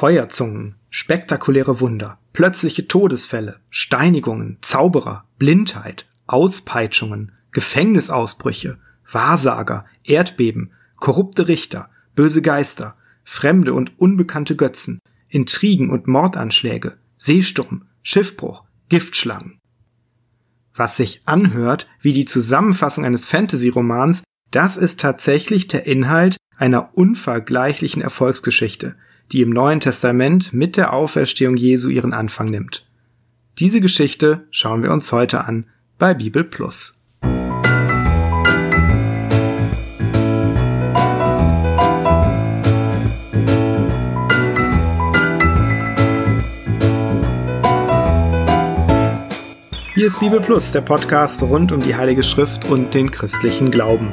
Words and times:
Feuerzungen, 0.00 0.76
spektakuläre 0.88 1.78
Wunder, 1.80 2.18
plötzliche 2.32 2.88
Todesfälle, 2.88 3.60
Steinigungen, 3.68 4.56
Zauberer, 4.62 5.26
Blindheit, 5.38 6.08
Auspeitschungen, 6.26 7.32
Gefängnisausbrüche, 7.52 8.78
Wahrsager, 9.12 9.84
Erdbeben, 10.02 10.72
korrupte 10.96 11.48
Richter, 11.48 11.90
böse 12.14 12.40
Geister, 12.40 12.96
fremde 13.24 13.74
und 13.74 13.98
unbekannte 13.98 14.56
Götzen, 14.56 15.00
Intrigen 15.28 15.90
und 15.90 16.08
Mordanschläge, 16.08 16.96
Seesturm, 17.18 17.84
Schiffbruch, 18.02 18.64
Giftschlangen. 18.88 19.58
Was 20.74 20.96
sich 20.96 21.20
anhört 21.26 21.88
wie 22.00 22.14
die 22.14 22.24
Zusammenfassung 22.24 23.04
eines 23.04 23.26
Fantasy-Romans, 23.26 24.22
das 24.50 24.78
ist 24.78 24.98
tatsächlich 24.98 25.68
der 25.68 25.86
Inhalt 25.86 26.38
einer 26.56 26.96
unvergleichlichen 26.96 28.00
Erfolgsgeschichte, 28.00 28.96
die 29.32 29.42
im 29.42 29.50
Neuen 29.50 29.80
Testament 29.80 30.52
mit 30.52 30.76
der 30.76 30.92
Auferstehung 30.92 31.56
Jesu 31.56 31.88
ihren 31.88 32.12
Anfang 32.12 32.48
nimmt. 32.48 32.86
Diese 33.58 33.80
Geschichte 33.80 34.46
schauen 34.50 34.82
wir 34.82 34.90
uns 34.90 35.12
heute 35.12 35.44
an 35.44 35.66
bei 35.98 36.14
Bibel 36.14 36.44
Plus. 36.44 37.00
Hier 49.94 50.06
ist 50.06 50.18
Bibel 50.18 50.40
Plus, 50.40 50.72
der 50.72 50.80
Podcast 50.80 51.42
rund 51.42 51.72
um 51.72 51.80
die 51.80 51.94
Heilige 51.94 52.22
Schrift 52.22 52.70
und 52.70 52.94
den 52.94 53.10
christlichen 53.10 53.70
Glauben. 53.70 54.08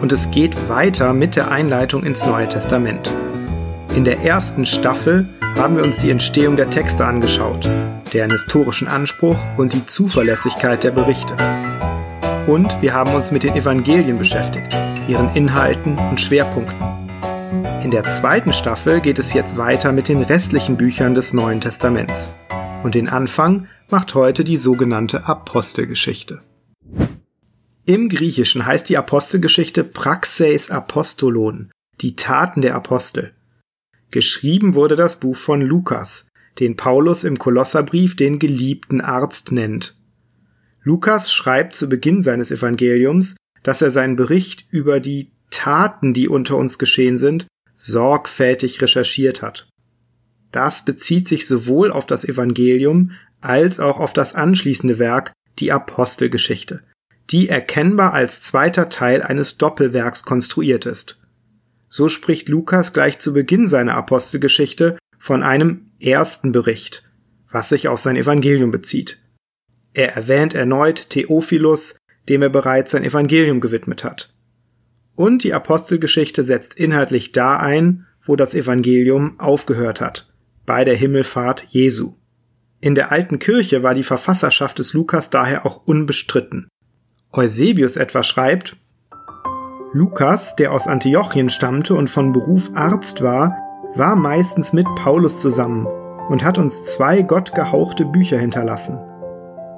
Und 0.00 0.12
es 0.12 0.30
geht 0.30 0.68
weiter 0.68 1.12
mit 1.12 1.34
der 1.34 1.50
Einleitung 1.50 2.04
ins 2.04 2.24
Neue 2.24 2.48
Testament. 2.48 3.12
In 3.94 4.04
der 4.04 4.20
ersten 4.20 4.64
Staffel 4.64 5.28
haben 5.54 5.76
wir 5.76 5.84
uns 5.84 5.98
die 5.98 6.10
Entstehung 6.10 6.56
der 6.56 6.70
Texte 6.70 7.04
angeschaut, 7.04 7.68
deren 8.14 8.30
historischen 8.30 8.88
Anspruch 8.88 9.36
und 9.58 9.74
die 9.74 9.84
Zuverlässigkeit 9.84 10.82
der 10.82 10.92
Berichte. 10.92 11.36
Und 12.46 12.80
wir 12.80 12.94
haben 12.94 13.14
uns 13.14 13.32
mit 13.32 13.42
den 13.42 13.54
Evangelien 13.54 14.16
beschäftigt, 14.16 14.74
ihren 15.08 15.34
Inhalten 15.34 15.98
und 15.98 16.18
Schwerpunkten. 16.22 16.80
In 17.82 17.90
der 17.90 18.04
zweiten 18.04 18.54
Staffel 18.54 19.02
geht 19.02 19.18
es 19.18 19.34
jetzt 19.34 19.58
weiter 19.58 19.92
mit 19.92 20.08
den 20.08 20.22
restlichen 20.22 20.78
Büchern 20.78 21.14
des 21.14 21.34
Neuen 21.34 21.60
Testaments. 21.60 22.30
Und 22.82 22.94
den 22.94 23.10
Anfang 23.10 23.68
macht 23.90 24.14
heute 24.14 24.42
die 24.42 24.56
sogenannte 24.56 25.26
Apostelgeschichte. 25.26 26.40
Im 27.84 28.08
Griechischen 28.08 28.64
heißt 28.64 28.88
die 28.88 28.96
Apostelgeschichte 28.96 29.84
Praxeis 29.84 30.70
Apostolon, 30.70 31.70
die 32.00 32.16
Taten 32.16 32.62
der 32.62 32.74
Apostel. 32.74 33.34
Geschrieben 34.12 34.74
wurde 34.74 34.94
das 34.94 35.18
Buch 35.18 35.36
von 35.36 35.62
Lukas, 35.62 36.28
den 36.60 36.76
Paulus 36.76 37.24
im 37.24 37.38
Kolosserbrief 37.38 38.14
den 38.14 38.38
geliebten 38.38 39.00
Arzt 39.00 39.52
nennt. 39.52 39.96
Lukas 40.82 41.32
schreibt 41.32 41.74
zu 41.74 41.88
Beginn 41.88 42.20
seines 42.20 42.50
Evangeliums, 42.50 43.36
dass 43.62 43.80
er 43.80 43.90
seinen 43.90 44.16
Bericht 44.16 44.66
über 44.70 45.00
die 45.00 45.30
Taten, 45.50 46.12
die 46.12 46.28
unter 46.28 46.56
uns 46.56 46.78
geschehen 46.78 47.18
sind, 47.18 47.46
sorgfältig 47.74 48.82
recherchiert 48.82 49.40
hat. 49.40 49.68
Das 50.50 50.84
bezieht 50.84 51.26
sich 51.26 51.46
sowohl 51.46 51.90
auf 51.90 52.06
das 52.06 52.24
Evangelium 52.26 53.12
als 53.40 53.80
auch 53.80 53.98
auf 53.98 54.12
das 54.12 54.34
anschließende 54.34 54.98
Werk, 54.98 55.32
die 55.58 55.72
Apostelgeschichte, 55.72 56.82
die 57.30 57.48
erkennbar 57.48 58.12
als 58.12 58.42
zweiter 58.42 58.90
Teil 58.90 59.22
eines 59.22 59.56
Doppelwerks 59.56 60.24
konstruiert 60.24 60.84
ist. 60.84 61.21
So 61.94 62.08
spricht 62.08 62.48
Lukas 62.48 62.94
gleich 62.94 63.18
zu 63.18 63.34
Beginn 63.34 63.68
seiner 63.68 63.94
Apostelgeschichte 63.96 64.96
von 65.18 65.42
einem 65.42 65.90
ersten 66.00 66.50
Bericht, 66.50 67.02
was 67.50 67.68
sich 67.68 67.86
auf 67.86 68.00
sein 68.00 68.16
Evangelium 68.16 68.70
bezieht. 68.70 69.18
Er 69.92 70.16
erwähnt 70.16 70.54
erneut 70.54 71.10
Theophilus, 71.10 71.98
dem 72.30 72.40
er 72.40 72.48
bereits 72.48 72.92
sein 72.92 73.04
Evangelium 73.04 73.60
gewidmet 73.60 74.04
hat. 74.04 74.34
Und 75.16 75.44
die 75.44 75.52
Apostelgeschichte 75.52 76.44
setzt 76.44 76.72
inhaltlich 76.72 77.32
da 77.32 77.58
ein, 77.58 78.06
wo 78.24 78.36
das 78.36 78.54
Evangelium 78.54 79.38
aufgehört 79.38 80.00
hat, 80.00 80.32
bei 80.64 80.84
der 80.84 80.96
Himmelfahrt 80.96 81.62
Jesu. 81.64 82.14
In 82.80 82.94
der 82.94 83.12
alten 83.12 83.38
Kirche 83.38 83.82
war 83.82 83.92
die 83.92 84.02
Verfasserschaft 84.02 84.78
des 84.78 84.94
Lukas 84.94 85.28
daher 85.28 85.66
auch 85.66 85.84
unbestritten. 85.84 86.68
Eusebius 87.34 87.96
etwa 87.98 88.22
schreibt, 88.22 88.78
Lukas, 89.94 90.56
der 90.56 90.72
aus 90.72 90.86
Antiochien 90.86 91.50
stammte 91.50 91.94
und 91.94 92.08
von 92.08 92.32
Beruf 92.32 92.70
Arzt 92.74 93.20
war, 93.22 93.54
war 93.94 94.16
meistens 94.16 94.72
mit 94.72 94.86
Paulus 94.96 95.38
zusammen 95.38 95.86
und 96.30 96.42
hat 96.42 96.56
uns 96.56 96.84
zwei 96.84 97.20
gottgehauchte 97.20 98.06
Bücher 98.06 98.38
hinterlassen. 98.38 98.98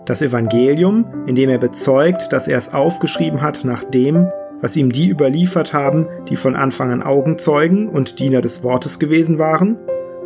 Das 0.06 0.22
Evangelium, 0.22 1.04
in 1.26 1.34
dem 1.34 1.50
er 1.50 1.58
bezeugt, 1.58 2.32
dass 2.32 2.46
er 2.46 2.58
es 2.58 2.72
aufgeschrieben 2.72 3.42
hat 3.42 3.64
nach 3.64 3.82
dem, 3.82 4.28
was 4.60 4.76
ihm 4.76 4.92
die 4.92 5.08
überliefert 5.08 5.72
haben, 5.74 6.06
die 6.28 6.36
von 6.36 6.54
Anfang 6.54 6.92
an 6.92 7.02
Augenzeugen 7.02 7.88
und 7.88 8.20
Diener 8.20 8.40
des 8.40 8.62
Wortes 8.62 9.00
gewesen 9.00 9.40
waren, 9.40 9.78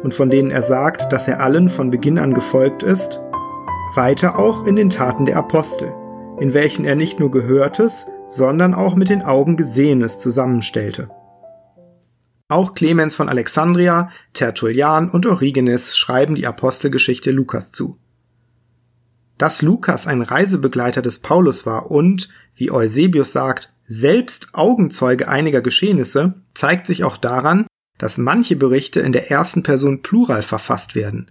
und 0.03 0.13
von 0.13 0.29
denen 0.29 0.51
er 0.51 0.63
sagt, 0.63 1.15
dass 1.15 1.29
er 1.29 1.41
allen 1.41 1.71
von 1.71 1.91
Beginn 1.91 2.19
an 2.19 2.35
gefolgt 2.35 2.83
ist, 2.83 3.23
weiter 3.95 4.39
auch 4.39 4.67
in 4.67 4.77
den 4.77 4.91
Taten 4.91 5.25
der 5.25 5.39
Apostel, 5.39 5.91
in 6.41 6.55
welchen 6.55 6.85
er 6.85 6.95
nicht 6.95 7.19
nur 7.21 7.31
Gehörtes, 7.31 8.07
sondern 8.29 8.75
auch 8.75 8.95
mit 8.95 9.09
den 9.09 9.23
Augen 9.23 9.57
Gesehenes 9.57 10.19
zusammenstellte. 10.19 11.11
Auch 12.49 12.73
Clemens 12.73 13.15
von 13.15 13.29
Alexandria, 13.29 14.11
Tertullian 14.33 15.11
und 15.11 15.27
Origenes 15.27 15.99
schreiben 15.99 16.35
die 16.35 16.47
Apostelgeschichte 16.47 17.31
Lukas 17.31 17.73
zu. 17.73 17.99
Dass 19.37 19.63
Lukas 19.63 20.07
ein 20.07 20.23
Reisebegleiter 20.23 21.03
des 21.03 21.19
Paulus 21.19 21.67
war 21.67 21.91
und, 21.91 22.31
wie 22.57 22.71
Eusebius 22.71 23.33
sagt, 23.33 23.73
selbst 23.87 24.49
Augenzeuge 24.53 25.29
einiger 25.29 25.61
Geschehnisse, 25.61 26.35
zeigt 26.55 26.87
sich 26.87 27.05
auch 27.05 27.17
daran, 27.17 27.67
dass 27.99 28.19
manche 28.19 28.57
Berichte 28.57 29.01
in 29.01 29.13
der 29.13 29.31
ersten 29.31 29.63
Person 29.63 30.03
Plural 30.03 30.43
verfasst 30.43 30.95
werden. 30.95 31.31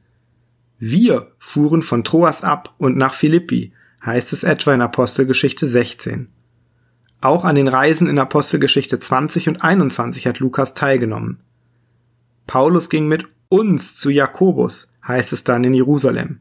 Wir 0.79 1.31
fuhren 1.39 1.81
von 1.81 2.03
Troas 2.03 2.43
ab 2.43 2.75
und 2.77 2.97
nach 2.97 3.15
Philippi, 3.15 3.73
heißt 4.07 4.33
es 4.33 4.43
etwa 4.43 4.73
in 4.73 4.81
Apostelgeschichte 4.81 5.67
16. 5.67 6.29
Auch 7.21 7.43
an 7.43 7.55
den 7.55 7.67
Reisen 7.67 8.07
in 8.07 8.17
Apostelgeschichte 8.17 8.99
20 8.99 9.49
und 9.49 9.61
21 9.61 10.25
hat 10.25 10.39
Lukas 10.39 10.73
teilgenommen. 10.73 11.41
Paulus 12.47 12.89
ging 12.89 13.07
mit 13.07 13.25
uns 13.49 13.97
zu 13.97 14.09
Jakobus, 14.09 14.93
heißt 15.05 15.33
es 15.33 15.43
dann 15.43 15.63
in 15.63 15.73
Jerusalem. 15.73 16.39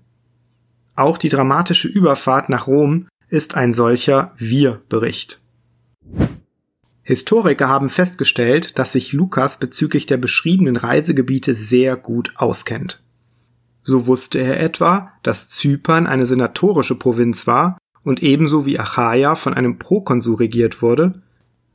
Auch 0.94 1.19
die 1.19 1.28
dramatische 1.28 1.88
Überfahrt 1.88 2.49
nach 2.49 2.66
Rom 2.66 3.09
ist 3.28 3.56
ein 3.56 3.75
solcher 3.75 4.34
Wir-Bericht. 4.38 5.43
Historiker 7.03 7.69
haben 7.69 7.91
festgestellt, 7.91 8.78
dass 8.78 8.93
sich 8.93 9.12
Lukas 9.12 9.59
bezüglich 9.59 10.06
der 10.06 10.16
beschriebenen 10.16 10.77
Reisegebiete 10.77 11.54
sehr 11.54 11.97
gut 11.97 12.33
auskennt. 12.37 13.03
So 13.88 14.08
wusste 14.08 14.41
er 14.41 14.58
etwa, 14.58 15.12
dass 15.22 15.48
Zypern 15.48 16.08
eine 16.08 16.26
senatorische 16.26 16.97
Provinz 16.97 17.47
war 17.47 17.78
und 18.02 18.20
ebenso 18.20 18.66
wie 18.66 18.80
Achaia 18.80 19.36
von 19.36 19.54
einem 19.54 19.78
Prokonsul 19.78 20.34
regiert 20.34 20.82
wurde, 20.82 21.22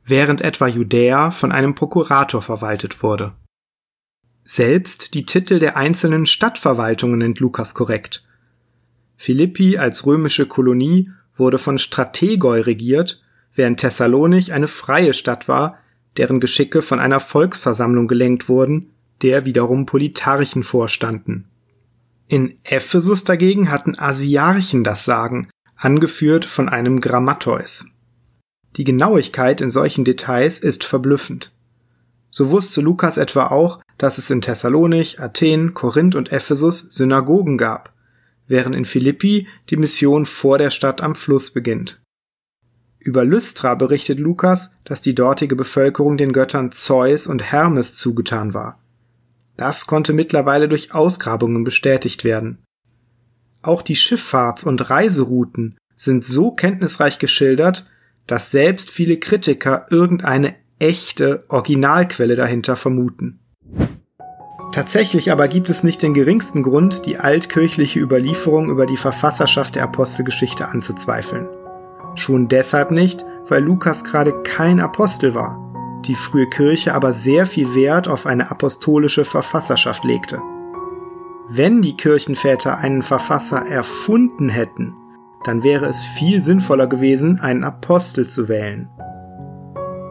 während 0.04 0.42
etwa 0.42 0.66
Judäa 0.66 1.30
von 1.30 1.52
einem 1.52 1.74
Prokurator 1.74 2.42
verwaltet 2.42 3.02
wurde. 3.02 3.32
Selbst 4.44 5.14
die 5.14 5.24
Titel 5.24 5.58
der 5.58 5.78
einzelnen 5.78 6.26
Stadtverwaltungen 6.26 7.18
nennt 7.18 7.40
Lukas 7.40 7.72
korrekt. 7.72 8.28
Philippi 9.16 9.78
als 9.78 10.04
römische 10.04 10.44
Kolonie 10.44 11.08
wurde 11.38 11.56
von 11.56 11.78
Strategoi 11.78 12.60
regiert 12.60 13.22
während 13.54 13.80
Thessalonich 13.80 14.52
eine 14.52 14.68
freie 14.68 15.14
Stadt 15.14 15.48
war, 15.48 15.78
deren 16.18 16.40
Geschicke 16.40 16.82
von 16.82 17.00
einer 17.00 17.20
Volksversammlung 17.20 18.06
gelenkt 18.06 18.50
wurden, 18.50 18.90
der 19.22 19.46
wiederum 19.46 19.86
Politarchen 19.86 20.62
vorstanden. 20.62 21.48
In 22.32 22.56
Ephesus 22.64 23.24
dagegen 23.24 23.70
hatten 23.70 23.94
Asiarchen 23.98 24.84
das 24.84 25.04
Sagen, 25.04 25.50
angeführt 25.76 26.46
von 26.46 26.66
einem 26.66 27.02
Grammateus. 27.02 27.84
Die 28.76 28.84
Genauigkeit 28.84 29.60
in 29.60 29.70
solchen 29.70 30.06
Details 30.06 30.58
ist 30.58 30.82
verblüffend. 30.82 31.52
So 32.30 32.48
wusste 32.48 32.80
Lukas 32.80 33.18
etwa 33.18 33.48
auch, 33.48 33.82
dass 33.98 34.16
es 34.16 34.30
in 34.30 34.40
Thessalonich, 34.40 35.20
Athen, 35.20 35.74
Korinth 35.74 36.14
und 36.14 36.32
Ephesus 36.32 36.78
Synagogen 36.78 37.58
gab, 37.58 37.92
während 38.46 38.76
in 38.76 38.86
Philippi 38.86 39.46
die 39.68 39.76
Mission 39.76 40.24
vor 40.24 40.56
der 40.56 40.70
Stadt 40.70 41.02
am 41.02 41.14
Fluss 41.14 41.50
beginnt. 41.50 42.00
Über 42.98 43.26
Lystra 43.26 43.74
berichtet 43.74 44.18
Lukas, 44.18 44.74
dass 44.84 45.02
die 45.02 45.14
dortige 45.14 45.54
Bevölkerung 45.54 46.16
den 46.16 46.32
Göttern 46.32 46.72
Zeus 46.72 47.26
und 47.26 47.42
Hermes 47.52 47.94
zugetan 47.94 48.54
war. 48.54 48.81
Das 49.56 49.86
konnte 49.86 50.12
mittlerweile 50.12 50.68
durch 50.68 50.94
Ausgrabungen 50.94 51.64
bestätigt 51.64 52.24
werden. 52.24 52.58
Auch 53.62 53.82
die 53.82 53.96
Schifffahrts- 53.96 54.64
und 54.64 54.90
Reiserouten 54.90 55.78
sind 55.94 56.24
so 56.24 56.50
kenntnisreich 56.50 57.18
geschildert, 57.18 57.86
dass 58.26 58.50
selbst 58.50 58.90
viele 58.90 59.18
Kritiker 59.18 59.86
irgendeine 59.90 60.54
echte 60.78 61.44
Originalquelle 61.48 62.34
dahinter 62.34 62.76
vermuten. 62.76 63.38
Tatsächlich 64.72 65.30
aber 65.30 65.48
gibt 65.48 65.68
es 65.68 65.84
nicht 65.84 66.02
den 66.02 66.14
geringsten 66.14 66.62
Grund, 66.62 67.04
die 67.04 67.18
altkirchliche 67.18 68.00
Überlieferung 68.00 68.70
über 68.70 68.86
die 68.86 68.96
Verfasserschaft 68.96 69.74
der 69.74 69.84
Apostelgeschichte 69.84 70.66
anzuzweifeln. 70.66 71.48
Schon 72.14 72.48
deshalb 72.48 72.90
nicht, 72.90 73.24
weil 73.48 73.62
Lukas 73.62 74.02
gerade 74.02 74.42
kein 74.42 74.80
Apostel 74.80 75.34
war, 75.34 75.61
die 76.06 76.14
frühe 76.14 76.48
Kirche 76.48 76.94
aber 76.94 77.12
sehr 77.12 77.46
viel 77.46 77.74
Wert 77.74 78.08
auf 78.08 78.26
eine 78.26 78.50
apostolische 78.50 79.24
Verfasserschaft 79.24 80.04
legte. 80.04 80.40
Wenn 81.48 81.82
die 81.82 81.96
Kirchenväter 81.96 82.78
einen 82.78 83.02
Verfasser 83.02 83.66
erfunden 83.66 84.48
hätten, 84.48 84.94
dann 85.44 85.64
wäre 85.64 85.86
es 85.86 86.02
viel 86.02 86.42
sinnvoller 86.42 86.86
gewesen, 86.86 87.40
einen 87.40 87.64
Apostel 87.64 88.26
zu 88.26 88.48
wählen. 88.48 88.88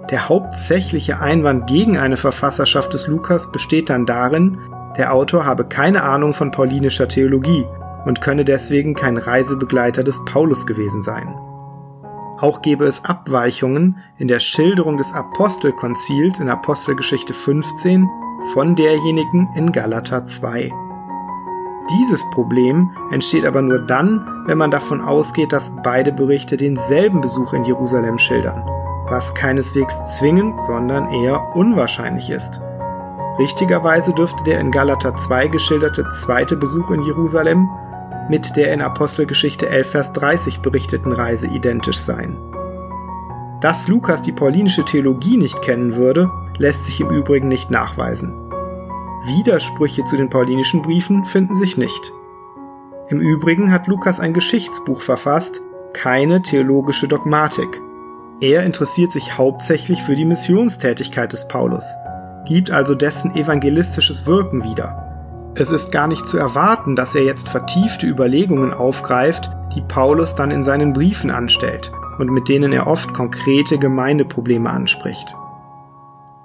Der 0.09 0.27
hauptsächliche 0.27 1.19
Einwand 1.19 1.67
gegen 1.67 1.97
eine 1.97 2.17
Verfasserschaft 2.17 2.93
des 2.93 3.07
Lukas 3.07 3.51
besteht 3.51 3.89
dann 3.89 4.05
darin, 4.05 4.57
der 4.97 5.13
Autor 5.13 5.45
habe 5.45 5.65
keine 5.65 6.03
Ahnung 6.03 6.33
von 6.33 6.51
paulinischer 6.51 7.07
Theologie 7.07 7.65
und 8.05 8.19
könne 8.19 8.43
deswegen 8.43 8.93
kein 8.93 9.17
Reisebegleiter 9.17 10.03
des 10.03 10.23
Paulus 10.25 10.67
gewesen 10.67 11.01
sein. 11.01 11.33
Auch 12.41 12.63
gäbe 12.63 12.85
es 12.85 13.05
Abweichungen 13.05 13.97
in 14.17 14.27
der 14.27 14.39
Schilderung 14.39 14.97
des 14.97 15.13
Apostelkonzils 15.13 16.39
in 16.39 16.49
Apostelgeschichte 16.49 17.35
15 17.35 18.09
von 18.51 18.75
derjenigen 18.75 19.47
in 19.55 19.71
Galater 19.71 20.25
2. 20.25 20.71
Dieses 21.91 22.27
Problem 22.31 22.89
entsteht 23.11 23.45
aber 23.45 23.61
nur 23.61 23.85
dann, 23.85 24.43
wenn 24.47 24.57
man 24.57 24.71
davon 24.71 25.01
ausgeht, 25.01 25.53
dass 25.53 25.75
beide 25.83 26.11
Berichte 26.11 26.57
denselben 26.57 27.21
Besuch 27.21 27.53
in 27.53 27.63
Jerusalem 27.63 28.17
schildern, 28.17 28.63
was 29.05 29.35
keineswegs 29.35 30.17
zwingend, 30.17 30.63
sondern 30.63 31.11
eher 31.13 31.55
unwahrscheinlich 31.55 32.31
ist. 32.31 32.59
Richtigerweise 33.37 34.13
dürfte 34.13 34.43
der 34.45 34.59
in 34.59 34.71
Galater 34.71 35.15
2 35.15 35.47
geschilderte 35.47 36.09
zweite 36.09 36.57
Besuch 36.57 36.89
in 36.89 37.03
Jerusalem 37.03 37.69
mit 38.29 38.55
der 38.55 38.73
in 38.73 38.81
Apostelgeschichte 38.81 39.69
11, 39.69 39.89
Vers 39.89 40.13
30 40.13 40.59
berichteten 40.59 41.11
Reise 41.11 41.47
identisch 41.47 41.99
sein. 41.99 42.37
Dass 43.61 43.87
Lukas 43.87 44.21
die 44.21 44.31
paulinische 44.31 44.83
Theologie 44.83 45.37
nicht 45.37 45.61
kennen 45.61 45.95
würde, 45.95 46.31
lässt 46.57 46.85
sich 46.85 46.99
im 46.99 47.09
Übrigen 47.09 47.47
nicht 47.47 47.69
nachweisen. 47.69 48.33
Widersprüche 49.25 50.03
zu 50.03 50.17
den 50.17 50.29
paulinischen 50.29 50.81
Briefen 50.81 51.25
finden 51.25 51.55
sich 51.55 51.77
nicht. 51.77 52.11
Im 53.09 53.19
Übrigen 53.19 53.71
hat 53.71 53.87
Lukas 53.87 54.19
ein 54.19 54.33
Geschichtsbuch 54.33 55.01
verfasst, 55.01 55.61
keine 55.93 56.41
theologische 56.41 57.07
Dogmatik. 57.07 57.81
Er 58.39 58.63
interessiert 58.63 59.11
sich 59.11 59.37
hauptsächlich 59.37 60.01
für 60.01 60.15
die 60.15 60.25
Missionstätigkeit 60.25 61.31
des 61.31 61.47
Paulus, 61.47 61.93
gibt 62.45 62.71
also 62.71 62.95
dessen 62.95 63.35
evangelistisches 63.35 64.25
Wirken 64.25 64.63
wieder. 64.63 65.10
Es 65.53 65.69
ist 65.69 65.91
gar 65.91 66.07
nicht 66.07 66.27
zu 66.27 66.37
erwarten, 66.37 66.95
dass 66.95 67.13
er 67.13 67.23
jetzt 67.23 67.49
vertiefte 67.49 68.07
Überlegungen 68.07 68.73
aufgreift, 68.73 69.51
die 69.75 69.81
Paulus 69.81 70.35
dann 70.35 70.49
in 70.49 70.63
seinen 70.63 70.93
Briefen 70.93 71.29
anstellt 71.29 71.91
und 72.19 72.31
mit 72.31 72.47
denen 72.47 72.71
er 72.71 72.87
oft 72.87 73.13
konkrete 73.13 73.77
Gemeindeprobleme 73.77 74.69
anspricht. 74.69 75.35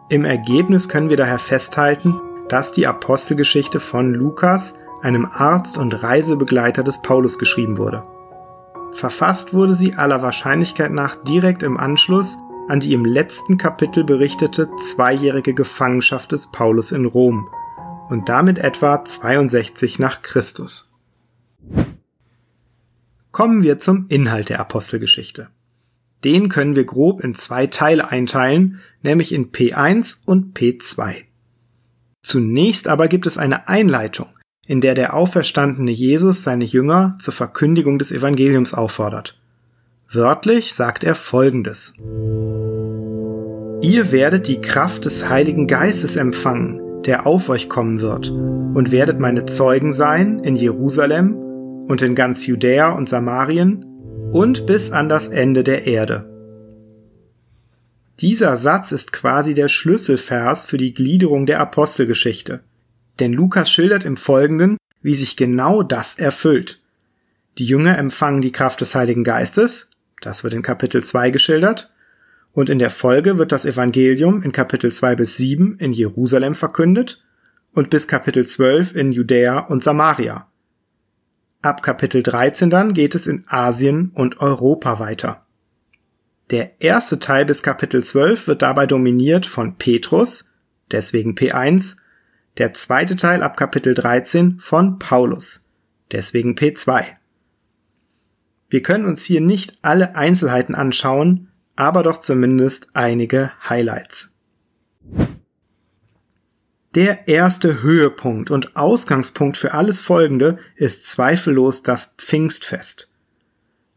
Im 0.08 0.24
Ergebnis 0.24 0.88
können 0.88 1.08
wir 1.08 1.16
daher 1.16 1.38
festhalten, 1.38 2.20
dass 2.48 2.72
die 2.72 2.86
Apostelgeschichte 2.86 3.80
von 3.80 4.12
Lukas, 4.12 4.78
einem 5.02 5.26
Arzt 5.26 5.78
und 5.78 6.02
Reisebegleiter 6.02 6.82
des 6.82 7.02
Paulus, 7.02 7.38
geschrieben 7.38 7.78
wurde. 7.78 8.02
Verfasst 8.92 9.54
wurde 9.54 9.74
sie 9.74 9.94
aller 9.94 10.22
Wahrscheinlichkeit 10.22 10.90
nach 10.90 11.16
direkt 11.16 11.62
im 11.62 11.76
Anschluss 11.76 12.38
an 12.68 12.80
die 12.80 12.92
im 12.92 13.04
letzten 13.04 13.58
Kapitel 13.58 14.02
berichtete 14.02 14.68
zweijährige 14.82 15.54
Gefangenschaft 15.54 16.32
des 16.32 16.48
Paulus 16.48 16.90
in 16.90 17.06
Rom, 17.06 17.48
und 18.08 18.28
damit 18.28 18.58
etwa 18.58 19.04
62 19.04 19.98
nach 19.98 20.22
Christus. 20.22 20.92
Kommen 23.32 23.62
wir 23.62 23.78
zum 23.78 24.06
Inhalt 24.08 24.48
der 24.48 24.60
Apostelgeschichte. 24.60 25.48
Den 26.24 26.48
können 26.48 26.74
wir 26.74 26.84
grob 26.84 27.22
in 27.22 27.34
zwei 27.34 27.66
Teile 27.66 28.08
einteilen, 28.08 28.80
nämlich 29.02 29.32
in 29.32 29.52
P1 29.52 30.22
und 30.24 30.58
P2. 30.58 31.24
Zunächst 32.22 32.88
aber 32.88 33.08
gibt 33.08 33.26
es 33.26 33.38
eine 33.38 33.68
Einleitung, 33.68 34.28
in 34.66 34.80
der 34.80 34.94
der 34.94 35.14
auferstandene 35.14 35.92
Jesus 35.92 36.42
seine 36.42 36.64
Jünger 36.64 37.16
zur 37.20 37.34
Verkündigung 37.34 37.98
des 37.98 38.10
Evangeliums 38.10 38.74
auffordert. 38.74 39.38
Wörtlich 40.10 40.74
sagt 40.74 41.04
er 41.04 41.14
Folgendes. 41.14 41.94
Ihr 43.82 44.10
werdet 44.10 44.48
die 44.48 44.60
Kraft 44.60 45.04
des 45.04 45.28
Heiligen 45.28 45.66
Geistes 45.66 46.16
empfangen, 46.16 46.80
der 47.06 47.26
auf 47.26 47.48
euch 47.48 47.68
kommen 47.68 48.00
wird, 48.00 48.30
und 48.30 48.92
werdet 48.92 49.20
meine 49.20 49.46
Zeugen 49.46 49.92
sein 49.92 50.40
in 50.40 50.56
Jerusalem 50.56 51.34
und 51.88 52.02
in 52.02 52.14
ganz 52.14 52.46
Judäa 52.46 52.92
und 52.92 53.08
Samarien 53.08 53.84
und 54.32 54.66
bis 54.66 54.90
an 54.90 55.08
das 55.08 55.28
Ende 55.28 55.64
der 55.64 55.86
Erde. 55.86 56.28
Dieser 58.20 58.56
Satz 58.56 58.92
ist 58.92 59.12
quasi 59.12 59.54
der 59.54 59.68
Schlüsselvers 59.68 60.64
für 60.64 60.78
die 60.78 60.94
Gliederung 60.94 61.46
der 61.46 61.60
Apostelgeschichte. 61.60 62.60
Denn 63.20 63.32
Lukas 63.32 63.70
schildert 63.70 64.04
im 64.04 64.16
Folgenden, 64.16 64.78
wie 65.02 65.14
sich 65.14 65.36
genau 65.36 65.82
das 65.82 66.18
erfüllt. 66.18 66.80
Die 67.58 67.66
Jünger 67.66 67.98
empfangen 67.98 68.42
die 68.42 68.52
Kraft 68.52 68.80
des 68.80 68.94
Heiligen 68.94 69.24
Geistes, 69.24 69.90
das 70.22 70.44
wird 70.44 70.54
in 70.54 70.62
Kapitel 70.62 71.02
2 71.02 71.30
geschildert, 71.30 71.90
und 72.56 72.70
in 72.70 72.78
der 72.78 72.88
Folge 72.88 73.36
wird 73.36 73.52
das 73.52 73.66
Evangelium 73.66 74.42
in 74.42 74.50
Kapitel 74.50 74.90
2 74.90 75.14
bis 75.14 75.36
7 75.36 75.76
in 75.78 75.92
Jerusalem 75.92 76.54
verkündet 76.54 77.22
und 77.72 77.90
bis 77.90 78.08
Kapitel 78.08 78.46
12 78.46 78.94
in 78.94 79.12
Judäa 79.12 79.58
und 79.58 79.84
Samaria. 79.84 80.48
Ab 81.60 81.82
Kapitel 81.82 82.22
13 82.22 82.70
dann 82.70 82.94
geht 82.94 83.14
es 83.14 83.26
in 83.26 83.44
Asien 83.46 84.10
und 84.14 84.40
Europa 84.40 84.98
weiter. 84.98 85.44
Der 86.50 86.80
erste 86.80 87.18
Teil 87.18 87.44
bis 87.44 87.62
Kapitel 87.62 88.02
12 88.02 88.46
wird 88.46 88.62
dabei 88.62 88.86
dominiert 88.86 89.44
von 89.44 89.76
Petrus, 89.76 90.54
deswegen 90.90 91.34
P1, 91.34 91.98
der 92.56 92.72
zweite 92.72 93.16
Teil 93.16 93.42
ab 93.42 93.58
Kapitel 93.58 93.92
13 93.92 94.60
von 94.60 94.98
Paulus, 94.98 95.68
deswegen 96.10 96.54
P2. 96.54 97.04
Wir 98.70 98.82
können 98.82 99.04
uns 99.04 99.24
hier 99.24 99.42
nicht 99.42 99.76
alle 99.82 100.16
Einzelheiten 100.16 100.74
anschauen, 100.74 101.50
aber 101.76 102.02
doch 102.02 102.16
zumindest 102.16 102.88
einige 102.94 103.52
Highlights. 103.68 104.32
Der 106.94 107.28
erste 107.28 107.82
Höhepunkt 107.82 108.50
und 108.50 108.74
Ausgangspunkt 108.74 109.58
für 109.58 109.74
alles 109.74 110.00
Folgende 110.00 110.58
ist 110.76 111.06
zweifellos 111.06 111.82
das 111.82 112.14
Pfingstfest. 112.16 113.12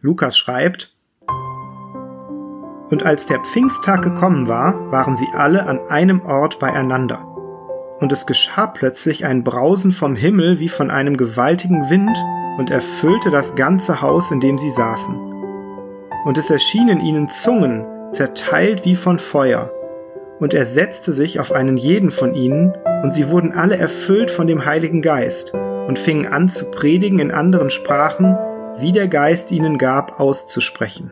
Lukas 0.01 0.37
schreibt, 0.37 0.93
Und 2.89 3.03
als 3.03 3.25
der 3.25 3.39
Pfingsttag 3.39 4.01
gekommen 4.01 4.49
war, 4.49 4.91
waren 4.91 5.15
sie 5.15 5.27
alle 5.33 5.65
an 5.65 5.79
einem 5.87 6.21
Ort 6.21 6.59
beieinander. 6.59 7.25
Und 8.01 8.11
es 8.11 8.25
geschah 8.25 8.67
plötzlich 8.67 9.23
ein 9.23 9.45
Brausen 9.45 9.93
vom 9.93 10.17
Himmel 10.17 10.59
wie 10.59 10.69
von 10.69 10.91
einem 10.91 11.15
gewaltigen 11.15 11.89
Wind 11.89 12.17
und 12.57 12.69
erfüllte 12.69 13.31
das 13.31 13.55
ganze 13.55 14.01
Haus, 14.01 14.31
in 14.31 14.41
dem 14.41 14.57
sie 14.57 14.71
saßen 14.71 15.28
und 16.25 16.37
es 16.37 16.49
erschienen 16.49 17.01
ihnen 17.01 17.27
Zungen, 17.27 17.85
zerteilt 18.11 18.85
wie 18.85 18.95
von 18.95 19.19
Feuer. 19.19 19.71
Und 20.39 20.53
er 20.53 20.65
setzte 20.65 21.13
sich 21.13 21.39
auf 21.39 21.51
einen 21.51 21.77
jeden 21.77 22.11
von 22.11 22.33
ihnen, 22.33 22.73
und 23.03 23.13
sie 23.13 23.29
wurden 23.29 23.53
alle 23.53 23.77
erfüllt 23.77 24.31
von 24.31 24.47
dem 24.47 24.65
Heiligen 24.65 25.01
Geist 25.01 25.53
und 25.53 25.99
fingen 25.99 26.27
an 26.27 26.49
zu 26.49 26.71
predigen 26.71 27.19
in 27.19 27.31
anderen 27.31 27.69
Sprachen, 27.69 28.37
wie 28.77 28.91
der 28.91 29.07
Geist 29.07 29.51
ihnen 29.51 29.77
gab, 29.77 30.19
auszusprechen. 30.19 31.11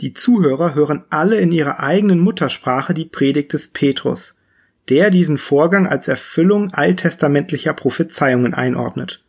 Die 0.00 0.12
Zuhörer 0.12 0.74
hören 0.74 1.04
alle 1.10 1.40
in 1.40 1.50
ihrer 1.50 1.80
eigenen 1.80 2.20
Muttersprache 2.20 2.94
die 2.94 3.04
Predigt 3.04 3.52
des 3.52 3.68
Petrus, 3.68 4.40
der 4.88 5.10
diesen 5.10 5.38
Vorgang 5.38 5.86
als 5.86 6.06
Erfüllung 6.06 6.72
alttestamentlicher 6.72 7.74
Prophezeiungen 7.74 8.54
einordnet. 8.54 9.24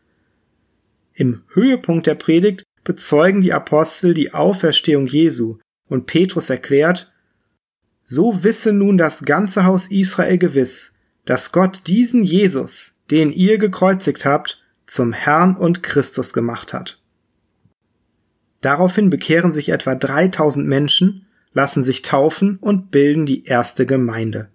Im 1.13 1.41
Höhepunkt 1.53 2.05
der 2.05 2.15
Predigt 2.15 2.63
bezeugen 2.83 3.41
die 3.41 3.53
Apostel 3.53 4.13
die 4.13 4.33
Auferstehung 4.33 5.05
Jesu 5.07 5.57
und 5.88 6.05
Petrus 6.05 6.50
erklärt, 6.50 7.12
so 8.05 8.43
wisse 8.43 8.74
nun 8.74 8.98
das 8.98 9.24
ganze 9.24 9.65
Haus 9.65 9.91
Israel 9.91 10.38
gewiss, 10.38 10.95
dass 11.25 11.51
Gott 11.51 11.83
diesen 11.88 12.24
Jesus, 12.24 12.95
den 13.12 13.31
ihr 13.31 13.57
gekreuzigt 13.57 14.25
habt, 14.25 14.62
zum 14.88 15.13
Herrn 15.13 15.55
und 15.55 15.83
Christus 15.83 16.33
gemacht 16.33 16.74
hat. 16.74 17.00
Daraufhin 18.62 19.09
bekehren 19.09 19.53
sich 19.53 19.69
etwa 19.69 19.95
3000 19.95 20.67
Menschen, 20.67 21.27
lassen 21.53 21.83
sich 21.83 22.01
taufen 22.01 22.57
und 22.57 22.91
bilden 22.91 23.25
die 23.25 23.45
erste 23.45 23.86
Gemeinde. 23.86 24.50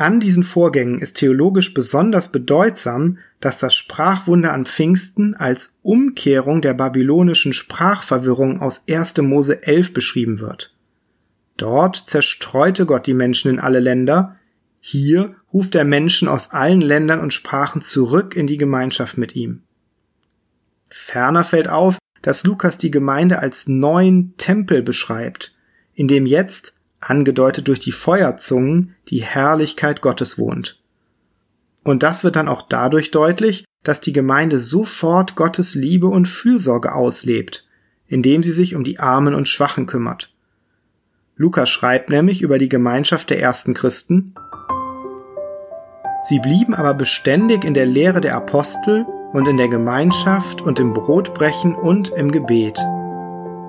An 0.00 0.18
diesen 0.18 0.44
Vorgängen 0.44 0.98
ist 0.98 1.18
theologisch 1.18 1.74
besonders 1.74 2.32
bedeutsam, 2.32 3.18
dass 3.38 3.58
das 3.58 3.74
Sprachwunder 3.74 4.50
an 4.54 4.64
Pfingsten 4.64 5.34
als 5.34 5.74
Umkehrung 5.82 6.62
der 6.62 6.72
babylonischen 6.72 7.52
Sprachverwirrung 7.52 8.62
aus 8.62 8.84
1. 8.88 9.18
Mose 9.18 9.62
11 9.62 9.92
beschrieben 9.92 10.40
wird. 10.40 10.74
Dort 11.58 11.96
zerstreute 11.96 12.86
Gott 12.86 13.06
die 13.06 13.12
Menschen 13.12 13.50
in 13.50 13.60
alle 13.60 13.78
Länder, 13.78 14.36
hier 14.80 15.36
ruft 15.52 15.74
er 15.74 15.84
Menschen 15.84 16.28
aus 16.28 16.50
allen 16.50 16.80
Ländern 16.80 17.20
und 17.20 17.34
Sprachen 17.34 17.82
zurück 17.82 18.34
in 18.34 18.46
die 18.46 18.56
Gemeinschaft 18.56 19.18
mit 19.18 19.36
ihm. 19.36 19.60
Ferner 20.88 21.44
fällt 21.44 21.68
auf, 21.68 21.98
dass 22.22 22.44
Lukas 22.44 22.78
die 22.78 22.90
Gemeinde 22.90 23.40
als 23.40 23.68
neuen 23.68 24.34
Tempel 24.38 24.82
beschreibt, 24.82 25.52
in 25.92 26.08
dem 26.08 26.24
jetzt, 26.24 26.79
angedeutet 27.00 27.68
durch 27.68 27.80
die 27.80 27.92
Feuerzungen, 27.92 28.94
die 29.08 29.22
Herrlichkeit 29.22 30.00
Gottes 30.02 30.38
wohnt. 30.38 30.78
Und 31.82 32.02
das 32.02 32.24
wird 32.24 32.36
dann 32.36 32.48
auch 32.48 32.62
dadurch 32.62 33.10
deutlich, 33.10 33.64
dass 33.82 34.00
die 34.00 34.12
Gemeinde 34.12 34.58
sofort 34.58 35.34
Gottes 35.34 35.74
Liebe 35.74 36.06
und 36.06 36.28
Fürsorge 36.28 36.94
auslebt, 36.94 37.66
indem 38.06 38.42
sie 38.42 38.52
sich 38.52 38.74
um 38.74 38.84
die 38.84 38.98
Armen 38.98 39.34
und 39.34 39.48
Schwachen 39.48 39.86
kümmert. 39.86 40.32
Lukas 41.36 41.70
schreibt 41.70 42.10
nämlich 42.10 42.42
über 42.42 42.58
die 42.58 42.68
Gemeinschaft 42.68 43.30
der 43.30 43.40
ersten 43.40 43.72
Christen 43.72 44.34
Sie 46.22 46.38
blieben 46.38 46.74
aber 46.74 46.94
beständig 46.94 47.64
in 47.64 47.72
der 47.72 47.86
Lehre 47.86 48.20
der 48.20 48.36
Apostel 48.36 49.06
und 49.32 49.48
in 49.48 49.56
der 49.56 49.68
Gemeinschaft 49.68 50.60
und 50.60 50.78
im 50.78 50.92
Brotbrechen 50.92 51.74
und 51.74 52.10
im 52.10 52.30
Gebet. 52.30 52.78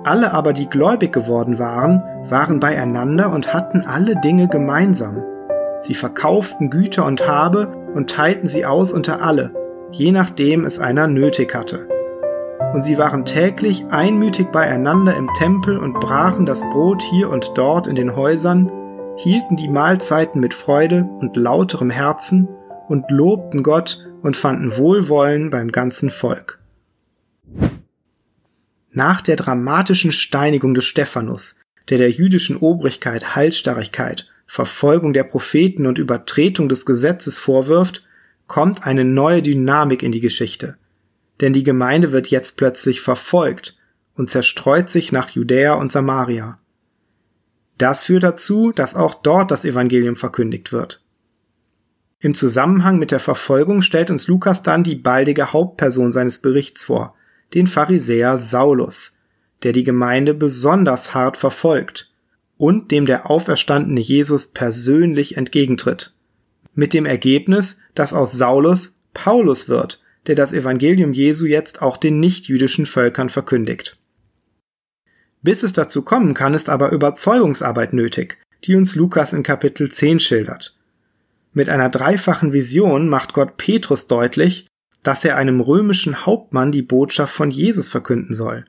Alle 0.04 0.32
aber, 0.32 0.52
die 0.52 0.68
gläubig 0.68 1.12
geworden 1.12 1.58
waren, 1.58 2.02
waren 2.28 2.58
beieinander 2.58 3.32
und 3.32 3.54
hatten 3.54 3.82
alle 3.86 4.16
Dinge 4.16 4.48
gemeinsam. 4.48 5.22
Sie 5.80 5.94
verkauften 5.94 6.70
Güter 6.70 7.06
und 7.06 7.28
Habe 7.28 7.68
und 7.94 8.10
teilten 8.10 8.48
sie 8.48 8.64
aus 8.64 8.92
unter 8.92 9.22
alle, 9.22 9.52
je 9.92 10.10
nachdem 10.10 10.64
es 10.64 10.78
einer 10.78 11.06
nötig 11.06 11.54
hatte. 11.54 11.88
Und 12.72 12.82
sie 12.82 12.98
waren 12.98 13.24
täglich 13.24 13.84
einmütig 13.90 14.48
beieinander 14.50 15.14
im 15.16 15.28
Tempel 15.38 15.78
und 15.78 16.00
brachen 16.00 16.46
das 16.46 16.62
Brot 16.62 17.02
hier 17.02 17.28
und 17.28 17.52
dort 17.54 17.86
in 17.86 17.94
den 17.94 18.16
Häusern, 18.16 18.70
hielten 19.16 19.56
die 19.56 19.68
Mahlzeiten 19.68 20.40
mit 20.40 20.54
Freude 20.54 21.06
und 21.20 21.36
lauterem 21.36 21.90
Herzen 21.90 22.48
und 22.88 23.10
lobten 23.10 23.62
Gott 23.62 24.04
und 24.22 24.36
fanden 24.36 24.76
Wohlwollen 24.76 25.50
beim 25.50 25.70
ganzen 25.70 26.10
Volk. 26.10 26.58
Nach 28.94 29.22
der 29.22 29.36
dramatischen 29.36 30.12
Steinigung 30.12 30.74
des 30.74 30.84
Stephanus, 30.84 31.58
der 31.88 31.96
der 31.96 32.10
jüdischen 32.10 32.58
Obrigkeit 32.58 33.34
Halsstarrigkeit, 33.34 34.28
Verfolgung 34.46 35.14
der 35.14 35.24
Propheten 35.24 35.86
und 35.86 35.98
Übertretung 35.98 36.68
des 36.68 36.84
Gesetzes 36.84 37.38
vorwirft, 37.38 38.06
kommt 38.46 38.86
eine 38.86 39.04
neue 39.04 39.40
Dynamik 39.40 40.02
in 40.02 40.12
die 40.12 40.20
Geschichte. 40.20 40.76
Denn 41.40 41.54
die 41.54 41.62
Gemeinde 41.62 42.12
wird 42.12 42.28
jetzt 42.28 42.58
plötzlich 42.58 43.00
verfolgt 43.00 43.78
und 44.14 44.28
zerstreut 44.28 44.90
sich 44.90 45.10
nach 45.10 45.30
Judäa 45.30 45.72
und 45.72 45.90
Samaria. 45.90 46.58
Das 47.78 48.04
führt 48.04 48.24
dazu, 48.24 48.72
dass 48.72 48.94
auch 48.94 49.14
dort 49.14 49.50
das 49.50 49.64
Evangelium 49.64 50.16
verkündigt 50.16 50.70
wird. 50.70 51.02
Im 52.20 52.34
Zusammenhang 52.34 52.98
mit 52.98 53.10
der 53.10 53.20
Verfolgung 53.20 53.80
stellt 53.80 54.10
uns 54.10 54.28
Lukas 54.28 54.62
dann 54.62 54.84
die 54.84 54.96
baldige 54.96 55.54
Hauptperson 55.54 56.12
seines 56.12 56.38
Berichts 56.38 56.84
vor, 56.84 57.16
den 57.54 57.66
Pharisäer 57.66 58.38
Saulus, 58.38 59.18
der 59.62 59.72
die 59.72 59.84
Gemeinde 59.84 60.34
besonders 60.34 61.14
hart 61.14 61.36
verfolgt 61.36 62.10
und 62.56 62.90
dem 62.90 63.06
der 63.06 63.30
auferstandene 63.30 64.00
Jesus 64.00 64.48
persönlich 64.48 65.36
entgegentritt. 65.36 66.14
Mit 66.74 66.94
dem 66.94 67.06
Ergebnis, 67.06 67.80
dass 67.94 68.14
aus 68.14 68.32
Saulus 68.32 69.02
Paulus 69.14 69.68
wird, 69.68 70.00
der 70.26 70.34
das 70.34 70.52
Evangelium 70.52 71.12
Jesu 71.12 71.46
jetzt 71.46 71.82
auch 71.82 71.96
den 71.96 72.20
nichtjüdischen 72.20 72.86
Völkern 72.86 73.28
verkündigt. 73.28 73.98
Bis 75.42 75.64
es 75.64 75.72
dazu 75.72 76.02
kommen 76.02 76.34
kann, 76.34 76.54
ist 76.54 76.70
aber 76.70 76.92
Überzeugungsarbeit 76.92 77.92
nötig, 77.92 78.38
die 78.64 78.76
uns 78.76 78.94
Lukas 78.94 79.32
in 79.32 79.42
Kapitel 79.42 79.90
10 79.90 80.20
schildert. 80.20 80.76
Mit 81.52 81.68
einer 81.68 81.90
dreifachen 81.90 82.52
Vision 82.52 83.08
macht 83.08 83.32
Gott 83.32 83.56
Petrus 83.56 84.06
deutlich, 84.06 84.66
dass 85.02 85.24
er 85.24 85.36
einem 85.36 85.60
römischen 85.60 86.26
Hauptmann 86.26 86.72
die 86.72 86.82
Botschaft 86.82 87.34
von 87.34 87.50
Jesus 87.50 87.88
verkünden 87.88 88.34
soll. 88.34 88.64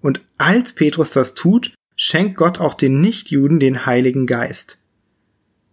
Und 0.00 0.20
als 0.38 0.72
Petrus 0.72 1.10
das 1.10 1.34
tut, 1.34 1.74
schenkt 1.96 2.36
Gott 2.36 2.60
auch 2.60 2.74
den 2.74 3.00
Nichtjuden 3.00 3.58
den 3.58 3.86
Heiligen 3.86 4.26
Geist. 4.26 4.80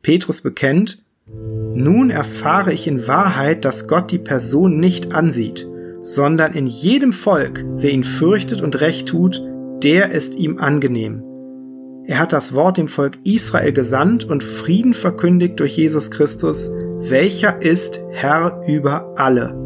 Petrus 0.01 0.41
bekennt, 0.41 1.03
nun 1.27 2.09
erfahre 2.09 2.73
ich 2.73 2.87
in 2.87 3.07
Wahrheit, 3.07 3.65
dass 3.65 3.87
Gott 3.87 4.11
die 4.11 4.19
Person 4.19 4.79
nicht 4.79 5.13
ansieht, 5.13 5.67
sondern 6.01 6.53
in 6.53 6.67
jedem 6.67 7.13
Volk, 7.13 7.63
wer 7.77 7.91
ihn 7.91 8.03
fürchtet 8.03 8.61
und 8.61 8.81
recht 8.81 9.07
tut, 9.07 9.41
der 9.83 10.11
ist 10.11 10.35
ihm 10.35 10.57
angenehm. 10.57 11.23
Er 12.05 12.19
hat 12.19 12.33
das 12.33 12.53
Wort 12.53 12.77
dem 12.77 12.89
Volk 12.89 13.17
Israel 13.23 13.71
gesandt 13.71 14.25
und 14.25 14.43
Frieden 14.43 14.93
verkündigt 14.93 15.59
durch 15.59 15.77
Jesus 15.77 16.11
Christus, 16.11 16.69
welcher 16.99 17.61
ist 17.61 18.01
Herr 18.11 18.61
über 18.67 19.17
alle. 19.17 19.62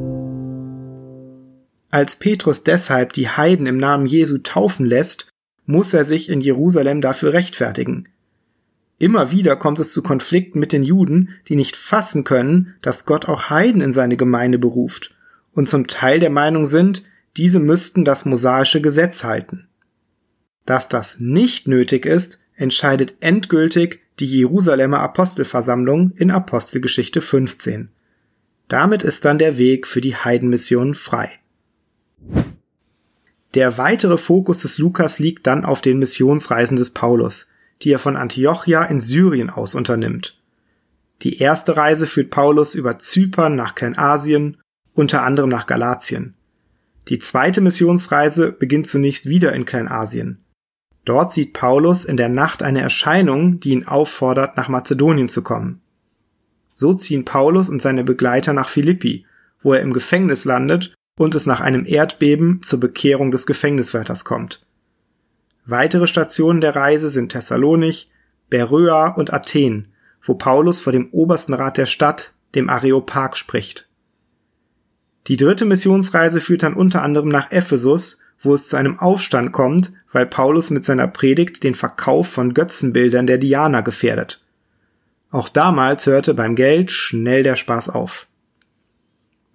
Als 1.90 2.18
Petrus 2.18 2.64
deshalb 2.64 3.14
die 3.14 3.30
Heiden 3.30 3.66
im 3.66 3.78
Namen 3.78 4.06
Jesu 4.06 4.40
taufen 4.40 4.86
lässt, 4.86 5.28
muss 5.66 5.94
er 5.94 6.06
sich 6.06 6.30
in 6.30 6.42
Jerusalem 6.42 7.02
dafür 7.02 7.34
rechtfertigen. 7.34 8.10
Immer 9.00 9.32
wieder 9.32 9.56
kommt 9.56 9.80
es 9.80 9.92
zu 9.92 10.02
Konflikten 10.02 10.60
mit 10.60 10.74
den 10.74 10.84
Juden, 10.84 11.30
die 11.48 11.56
nicht 11.56 11.76
fassen 11.76 12.24
können, 12.24 12.76
dass 12.82 13.06
Gott 13.06 13.28
auch 13.28 13.50
Heiden 13.50 13.82
in 13.82 13.94
seine 13.94 14.18
Gemeinde 14.18 14.58
beruft 14.58 15.16
und 15.54 15.70
zum 15.70 15.88
Teil 15.88 16.20
der 16.20 16.30
Meinung 16.30 16.66
sind, 16.66 17.04
diese 17.36 17.60
müssten 17.60 18.06
das 18.06 18.26
mosaische 18.26 18.82
Gesetz 18.82 19.24
halten. 19.24 19.68
Dass 20.66 20.90
das 20.90 21.20
nicht 21.20 21.68
nötig 21.68 22.06
ist, 22.06 22.42
entscheidet 22.56 23.16
endgültig 23.22 24.02
die 24.20 24.26
Jerusalemer 24.26 25.00
Apostelversammlung 25.00 26.12
in 26.16 26.32
Apostelgeschichte 26.32 27.22
15. 27.22 27.90
Damit 28.68 29.04
ist 29.04 29.26
dann 29.26 29.38
der 29.38 29.58
Weg 29.58 29.88
für 29.88 30.02
die 30.02 30.16
Heidenmission 30.16 30.96
frei. 30.96 31.40
Der 33.54 33.78
weitere 33.78 34.18
Fokus 34.18 34.62
des 34.62 34.78
Lukas 34.78 35.20
liegt 35.20 35.48
dann 35.48 35.64
auf 35.64 35.82
den 35.82 36.00
Missionsreisen 36.00 36.76
des 36.76 36.92
Paulus, 36.92 37.52
die 37.82 37.92
er 37.92 38.00
von 38.00 38.18
Antiochia 38.18 38.84
in 38.86 39.00
Syrien 39.00 39.50
aus 39.50 39.74
unternimmt. 39.74 40.38
Die 41.22 41.40
erste 41.40 41.78
Reise 41.78 42.08
führt 42.08 42.30
Paulus 42.30 42.76
über 42.76 43.00
Zypern 43.00 43.56
nach 43.56 43.74
Kleinasien, 43.74 44.58
unter 44.94 45.24
anderem 45.24 45.50
nach 45.50 45.66
Galatien. 45.66 46.36
Die 47.08 47.20
zweite 47.20 47.62
Missionsreise 47.62 48.52
beginnt 48.52 48.88
zunächst 48.88 49.28
wieder 49.28 49.54
in 49.54 49.66
Kleinasien. 49.66 50.44
Dort 51.06 51.32
sieht 51.32 51.54
Paulus 51.54 52.04
in 52.04 52.18
der 52.18 52.30
Nacht 52.30 52.62
eine 52.62 52.82
Erscheinung, 52.82 53.62
die 53.62 53.72
ihn 53.72 53.88
auffordert, 53.88 54.58
nach 54.58 54.68
Mazedonien 54.68 55.30
zu 55.30 55.42
kommen. 55.42 55.80
So 56.70 56.94
ziehen 56.94 57.24
Paulus 57.24 57.70
und 57.70 57.82
seine 57.82 58.04
Begleiter 58.04 58.52
nach 58.52 58.68
Philippi, 58.68 59.26
wo 59.64 59.74
er 59.74 59.82
im 59.82 59.94
Gefängnis 59.94 60.44
landet 60.44 60.97
und 61.18 61.36
es 61.36 61.46
nach 61.46 61.60
einem 61.60 61.86
Erdbeben 61.86 62.62
zur 62.64 62.80
Bekehrung 62.80 63.32
des 63.32 63.46
Gefängniswärters 63.46 64.24
kommt. 64.24 64.62
Weitere 65.66 66.08
Stationen 66.08 66.62
der 66.62 66.76
Reise 66.76 67.10
sind 67.10 67.34
Thessalonich, 67.34 68.10
Beröa 68.50 69.10
und 69.10 69.34
Athen, 69.34 69.90
wo 70.24 70.36
Paulus 70.36 70.80
vor 70.80 70.94
dem 70.94 71.10
obersten 71.12 71.54
Rat 71.54 71.78
der 71.78 71.88
Stadt, 71.88 72.32
dem 72.56 72.70
Areopag, 72.70 73.36
spricht. 73.36 73.90
Die 75.28 75.36
dritte 75.36 75.66
Missionsreise 75.66 76.40
führt 76.40 76.64
dann 76.64 76.76
unter 76.76 77.02
anderem 77.04 77.28
nach 77.28 77.52
Ephesus, 77.52 78.22
wo 78.42 78.54
es 78.54 78.70
zu 78.70 78.78
einem 78.78 78.98
Aufstand 78.98 79.52
kommt, 79.52 79.92
weil 80.14 80.26
Paulus 80.26 80.70
mit 80.70 80.86
seiner 80.86 81.08
Predigt 81.08 81.64
den 81.64 81.76
Verkauf 81.76 82.28
von 82.28 82.54
Götzenbildern 82.54 83.28
der 83.28 83.38
Diana 83.38 83.82
gefährdet. 83.82 84.42
Auch 85.32 85.50
damals 85.50 86.06
hörte 86.06 86.34
beim 86.34 86.56
Geld 86.56 86.92
schnell 86.92 87.44
der 87.44 87.58
Spaß 87.58 87.90
auf. 87.90 88.28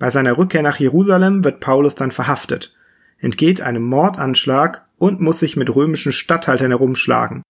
Bei 0.02 0.10
seiner 0.10 0.36
Rückkehr 0.36 0.62
nach 0.62 0.80
Jerusalem 0.80 1.44
wird 1.44 1.60
Paulus 1.60 1.94
dann 1.94 2.10
verhaftet, 2.10 2.74
entgeht 3.20 3.60
einem 3.60 3.84
Mordanschlag 3.84 4.84
und 4.98 5.20
muss 5.20 5.38
sich 5.38 5.56
mit 5.56 5.72
römischen 5.76 6.10
Statthaltern 6.10 6.72
herumschlagen, 6.72 7.44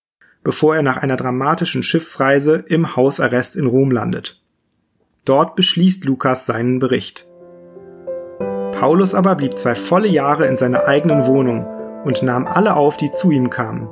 bevor 0.44 0.76
er 0.76 0.82
nach 0.82 0.98
einer 0.98 1.16
dramatischen 1.16 1.82
Schiffsreise 1.82 2.56
im 2.56 2.94
Hausarrest 2.94 3.56
in 3.56 3.64
Rom 3.64 3.90
landet. 3.90 4.42
Dort 5.24 5.56
beschließt 5.56 6.04
Lukas 6.04 6.44
seinen 6.44 6.78
Bericht. 6.78 7.26
Paulus 8.78 9.14
aber 9.14 9.34
blieb 9.34 9.56
zwei 9.56 9.74
volle 9.74 10.08
Jahre 10.08 10.46
in 10.46 10.58
seiner 10.58 10.84
eigenen 10.84 11.26
Wohnung 11.26 11.64
und 12.04 12.22
nahm 12.22 12.46
alle 12.46 12.76
auf, 12.76 12.98
die 12.98 13.10
zu 13.10 13.30
ihm 13.30 13.48
kamen, 13.48 13.88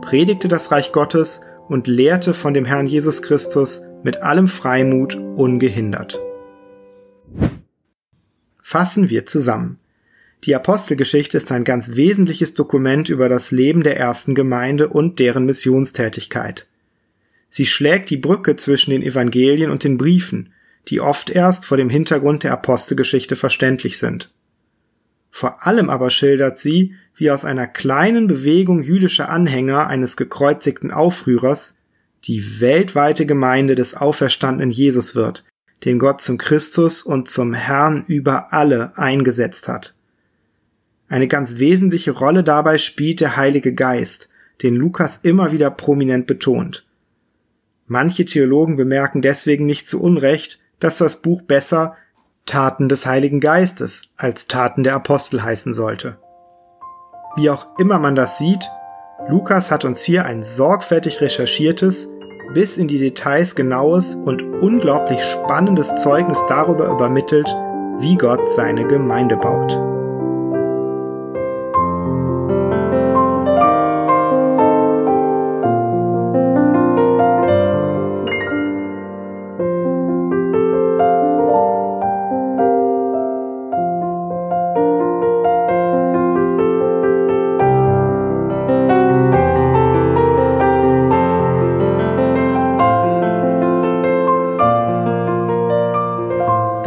predigte 0.00 0.48
das 0.48 0.72
Reich 0.72 0.90
Gottes 0.90 1.42
und 1.68 1.86
lehrte 1.86 2.34
von 2.34 2.54
dem 2.54 2.64
Herrn 2.64 2.88
Jesus 2.88 3.22
Christus 3.22 3.82
mit 4.02 4.20
allem 4.20 4.48
Freimut 4.48 5.14
ungehindert. 5.14 6.20
Fassen 8.70 9.10
wir 9.10 9.26
zusammen. 9.26 9.80
Die 10.44 10.54
Apostelgeschichte 10.54 11.36
ist 11.36 11.50
ein 11.50 11.64
ganz 11.64 11.96
wesentliches 11.96 12.54
Dokument 12.54 13.08
über 13.08 13.28
das 13.28 13.50
Leben 13.50 13.82
der 13.82 13.96
ersten 13.96 14.36
Gemeinde 14.36 14.86
und 14.86 15.18
deren 15.18 15.44
Missionstätigkeit. 15.44 16.68
Sie 17.48 17.66
schlägt 17.66 18.10
die 18.10 18.16
Brücke 18.16 18.54
zwischen 18.54 18.92
den 18.92 19.02
Evangelien 19.02 19.72
und 19.72 19.82
den 19.82 19.96
Briefen, 19.96 20.52
die 20.86 21.00
oft 21.00 21.30
erst 21.30 21.66
vor 21.66 21.78
dem 21.78 21.90
Hintergrund 21.90 22.44
der 22.44 22.52
Apostelgeschichte 22.52 23.34
verständlich 23.34 23.98
sind. 23.98 24.30
Vor 25.32 25.66
allem 25.66 25.90
aber 25.90 26.08
schildert 26.08 26.60
sie, 26.60 26.94
wie 27.16 27.32
aus 27.32 27.44
einer 27.44 27.66
kleinen 27.66 28.28
Bewegung 28.28 28.84
jüdischer 28.84 29.30
Anhänger 29.30 29.88
eines 29.88 30.16
gekreuzigten 30.16 30.92
Aufrührers 30.92 31.76
die 32.22 32.60
weltweite 32.60 33.26
Gemeinde 33.26 33.74
des 33.74 33.96
auferstandenen 33.96 34.70
Jesus 34.70 35.16
wird, 35.16 35.42
den 35.84 35.98
Gott 35.98 36.20
zum 36.20 36.38
Christus 36.38 37.02
und 37.02 37.28
zum 37.28 37.54
Herrn 37.54 38.04
über 38.06 38.52
alle 38.52 38.96
eingesetzt 38.96 39.68
hat. 39.68 39.94
Eine 41.08 41.26
ganz 41.26 41.58
wesentliche 41.58 42.12
Rolle 42.12 42.44
dabei 42.44 42.78
spielt 42.78 43.20
der 43.20 43.36
Heilige 43.36 43.74
Geist, 43.74 44.28
den 44.62 44.76
Lukas 44.76 45.18
immer 45.22 45.52
wieder 45.52 45.70
prominent 45.70 46.26
betont. 46.26 46.86
Manche 47.86 48.24
Theologen 48.24 48.76
bemerken 48.76 49.20
deswegen 49.22 49.66
nicht 49.66 49.88
zu 49.88 50.00
Unrecht, 50.00 50.60
dass 50.78 50.98
das 50.98 51.16
Buch 51.16 51.42
besser 51.42 51.96
Taten 52.46 52.88
des 52.88 53.06
Heiligen 53.06 53.40
Geistes 53.40 54.02
als 54.16 54.46
Taten 54.46 54.84
der 54.84 54.94
Apostel 54.94 55.42
heißen 55.42 55.74
sollte. 55.74 56.18
Wie 57.36 57.50
auch 57.50 57.66
immer 57.78 57.98
man 57.98 58.14
das 58.14 58.38
sieht, 58.38 58.68
Lukas 59.28 59.70
hat 59.70 59.84
uns 59.84 60.02
hier 60.02 60.24
ein 60.24 60.42
sorgfältig 60.42 61.20
recherchiertes, 61.20 62.08
bis 62.52 62.76
in 62.76 62.88
die 62.88 62.98
Details 62.98 63.54
genaues 63.54 64.14
und 64.14 64.42
unglaublich 64.42 65.22
spannendes 65.22 65.94
Zeugnis 65.96 66.44
darüber 66.48 66.86
übermittelt, 66.88 67.48
wie 68.00 68.16
Gott 68.16 68.48
seine 68.48 68.86
Gemeinde 68.86 69.36
baut. 69.36 69.99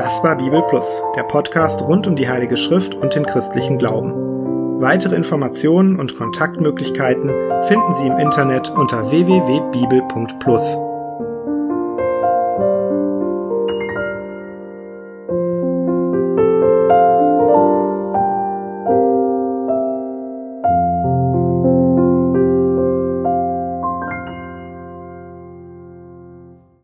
Das 0.03 0.21
war 0.21 0.35
Bibel 0.35 0.61
Plus, 0.63 1.01
der 1.15 1.23
Podcast 1.23 1.81
rund 1.81 2.07
um 2.07 2.17
die 2.17 2.27
Heilige 2.27 2.57
Schrift 2.57 2.93
und 2.93 3.15
den 3.15 3.25
christlichen 3.25 3.77
Glauben. 3.77 4.81
Weitere 4.81 5.15
Informationen 5.15 5.97
und 5.97 6.17
Kontaktmöglichkeiten 6.17 7.29
finden 7.63 7.93
Sie 7.93 8.07
im 8.07 8.17
Internet 8.17 8.69
unter 8.71 9.09
www.bibel.plus. 9.09 10.77